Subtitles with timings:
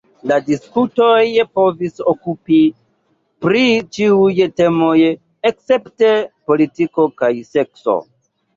[0.29, 1.27] La diskutoj
[1.57, 2.61] povis okupi
[3.45, 3.61] pri
[3.99, 4.97] ĉiuj temoj
[5.53, 6.13] escepte
[6.51, 8.01] politiko kaj sekso.